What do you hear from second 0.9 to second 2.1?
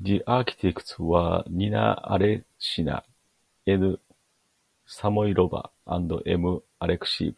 were Nina